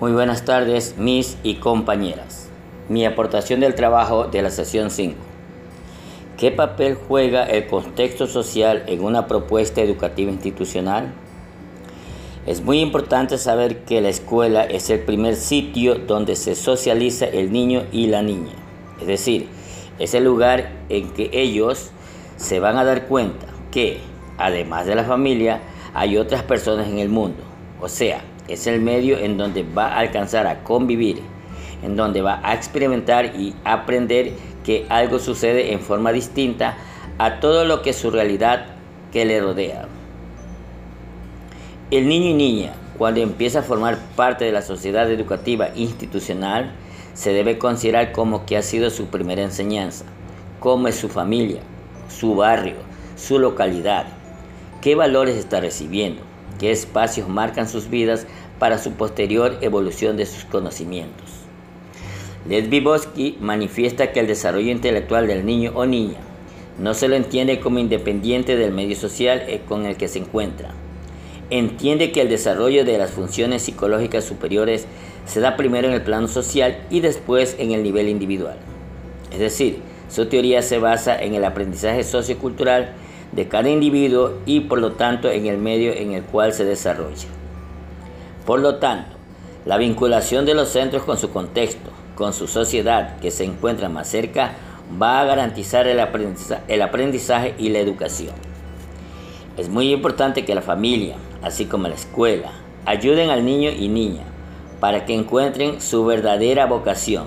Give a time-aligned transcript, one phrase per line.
[0.00, 2.48] Muy buenas tardes, mis y compañeras.
[2.88, 5.16] Mi aportación del trabajo de la sesión 5.
[6.36, 11.12] ¿Qué papel juega el contexto social en una propuesta educativa institucional?
[12.46, 17.50] Es muy importante saber que la escuela es el primer sitio donde se socializa el
[17.50, 18.52] niño y la niña.
[19.00, 19.48] Es decir,
[19.98, 21.90] es el lugar en que ellos
[22.36, 23.98] se van a dar cuenta que,
[24.38, 25.60] además de la familia,
[25.92, 27.42] hay otras personas en el mundo.
[27.80, 31.20] O sea, es el medio en donde va a alcanzar a convivir,
[31.82, 34.32] en donde va a experimentar y aprender
[34.64, 36.76] que algo sucede en forma distinta
[37.18, 38.66] a todo lo que es su realidad
[39.12, 39.86] que le rodea.
[41.90, 46.72] El niño y niña, cuando empieza a formar parte de la sociedad educativa institucional,
[47.14, 50.04] se debe considerar como que ha sido su primera enseñanza,
[50.60, 51.60] cómo es su familia,
[52.08, 52.76] su barrio,
[53.16, 54.06] su localidad,
[54.80, 56.22] qué valores está recibiendo,
[56.58, 58.26] qué espacios marcan sus vidas
[58.58, 61.26] para su posterior evolución de sus conocimientos.
[62.48, 66.18] Lev Vygotsky manifiesta que el desarrollo intelectual del niño o niña
[66.78, 70.70] no se lo entiende como independiente del medio social eh, con el que se encuentra.
[71.50, 74.86] Entiende que el desarrollo de las funciones psicológicas superiores
[75.26, 78.56] se da primero en el plano social y después en el nivel individual.
[79.32, 82.92] Es decir, su teoría se basa en el aprendizaje sociocultural
[83.32, 87.28] de cada individuo y por lo tanto en el medio en el cual se desarrolla.
[88.46, 89.16] Por lo tanto,
[89.66, 94.08] la vinculación de los centros con su contexto, con su sociedad que se encuentra más
[94.08, 94.52] cerca,
[95.00, 98.34] va a garantizar el aprendizaje, y la educación.
[99.58, 102.52] Es muy importante que la familia, así como la escuela,
[102.86, 104.22] ayuden al niño y niña
[104.80, 107.26] para que encuentren su verdadera vocación.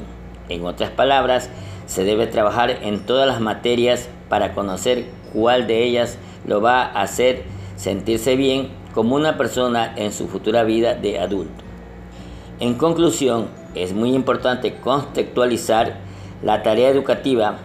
[0.50, 1.50] En otras palabras,
[1.86, 7.02] se debe trabajar en todas las materias para conocer cuál de ellas lo va a
[7.02, 7.44] hacer
[7.76, 11.64] sentirse bien como una persona en su futura vida de adulto.
[12.60, 15.96] En conclusión, es muy importante contextualizar
[16.44, 17.58] la tarea educativa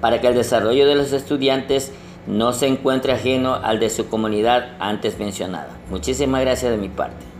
[0.00, 1.92] para que el desarrollo de los estudiantes
[2.26, 5.70] no se encuentre ajeno al de su comunidad antes mencionada.
[5.90, 7.35] Muchísimas gracias de mi parte.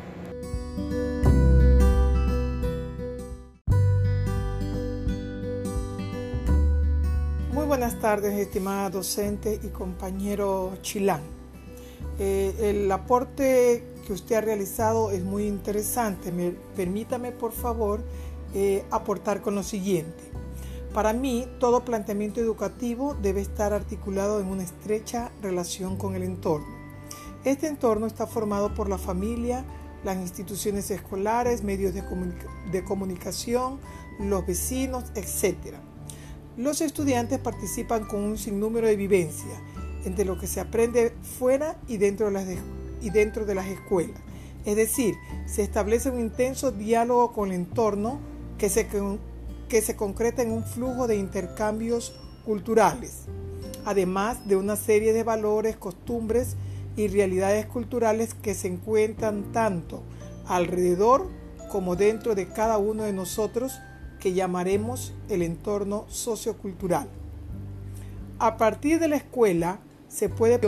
[7.67, 11.21] Buenas tardes, estimada docente y compañero Chilán.
[12.21, 16.33] Eh, el aporte que usted ha realizado es muy interesante.
[16.77, 18.05] permítame, por favor,
[18.55, 20.23] eh, aportar con lo siguiente.
[20.95, 26.69] Para mí, todo planteamiento educativo debe estar articulado en una estrecha relación con el entorno.
[27.45, 29.65] Este entorno está formado por la familia,
[30.05, 32.05] las instituciones escolares, medios de,
[32.71, 33.81] de comunicación,
[34.21, 35.75] los vecinos, etc.
[36.57, 39.59] Los estudiantes participan con un sinnúmero de vivencias
[40.07, 44.19] entre lo que se aprende fuera y dentro de las, escuelas.
[44.65, 48.21] Es decir, se establece un intenso diálogo con el entorno
[48.57, 48.89] que se,
[49.69, 52.15] que se concreta en un flujo de intercambios
[52.47, 53.25] culturales,
[53.85, 56.57] además de una serie de valores, costumbres
[56.97, 60.03] y realidades culturales que se encuentran tanto
[60.47, 61.27] alrededor
[61.71, 63.79] como dentro de cada uno de nosotros
[64.21, 67.09] que llamaremos el entorno sociocultural.
[68.39, 70.59] A partir de la escuela se puede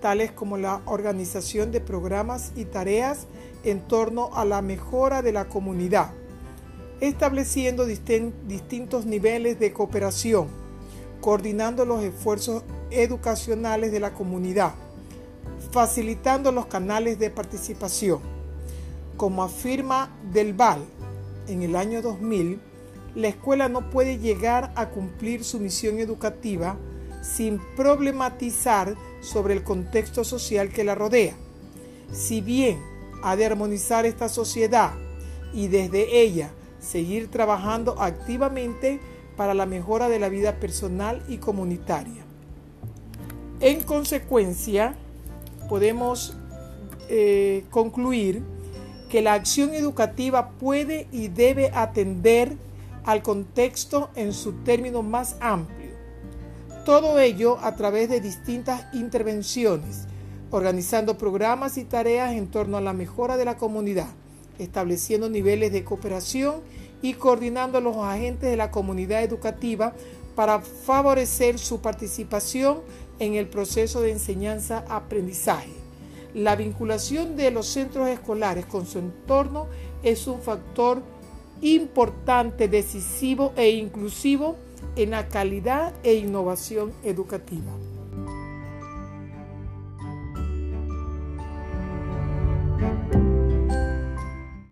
[0.00, 3.26] tales como la organización de programas y tareas
[3.64, 6.12] en torno a la mejora de la comunidad,
[7.00, 10.48] estableciendo distintos niveles de cooperación,
[11.20, 14.72] coordinando los esfuerzos educacionales de la comunidad,
[15.72, 18.20] facilitando los canales de participación.
[19.16, 20.80] Como afirma Del Val
[21.48, 22.60] en el año 2000,
[23.14, 26.76] la escuela no puede llegar a cumplir su misión educativa
[27.22, 31.34] sin problematizar sobre el contexto social que la rodea.
[32.12, 32.78] Si bien
[33.22, 34.92] ha de armonizar esta sociedad
[35.52, 39.00] y desde ella seguir trabajando activamente
[39.36, 42.24] para la mejora de la vida personal y comunitaria.
[43.60, 44.96] En consecuencia,
[45.68, 46.36] podemos
[47.08, 48.42] eh, concluir
[49.08, 52.56] que la acción educativa puede y debe atender
[53.04, 55.92] al contexto en su término más amplio.
[56.84, 60.06] Todo ello a través de distintas intervenciones,
[60.50, 64.08] organizando programas y tareas en torno a la mejora de la comunidad,
[64.58, 66.60] estableciendo niveles de cooperación
[67.00, 69.94] y coordinando a los agentes de la comunidad educativa
[70.34, 72.80] para favorecer su participación
[73.18, 75.77] en el proceso de enseñanza-aprendizaje.
[76.34, 79.66] La vinculación de los centros escolares con su entorno
[80.02, 81.02] es un factor
[81.62, 84.56] importante, decisivo e inclusivo
[84.96, 87.72] en la calidad e innovación educativa.